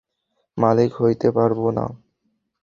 মালিক 0.57 0.91
হইতে 1.01 1.27
পারবা 1.37 1.69
না! 1.77 1.85